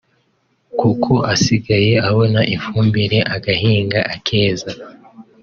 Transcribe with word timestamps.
kuko 0.79 1.11
asigaye 1.33 1.93
abona 2.09 2.39
ifumbire 2.55 3.19
agahinga 3.35 3.99
akeza 4.15 4.71